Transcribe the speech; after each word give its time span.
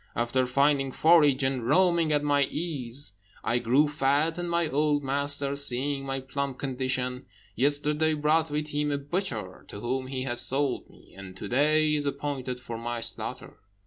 After 0.15 0.47
finding 0.47 0.91
forage, 0.91 1.43
and 1.43 1.63
roaming 1.63 2.11
at 2.11 2.23
my 2.23 2.45
ease, 2.45 3.11
I 3.43 3.59
grew 3.59 3.87
fat, 3.87 4.39
and 4.39 4.49
my 4.49 4.67
old 4.67 5.03
master, 5.03 5.55
seeing 5.55 6.07
my 6.07 6.21
plump 6.21 6.57
condition, 6.57 7.27
yesterday 7.55 8.15
brought 8.15 8.49
with 8.49 8.69
him 8.69 8.91
a 8.91 8.97
butcher, 8.97 9.63
to 9.67 9.79
whom 9.79 10.07
he 10.07 10.23
has 10.23 10.41
sold 10.41 10.89
me, 10.89 11.13
and 11.15 11.37
to 11.37 11.47
day 11.47 11.93
is 11.93 12.07
appointed 12.07 12.59
for 12.59 12.79
my 12.79 12.99
slaughter." 12.99 13.59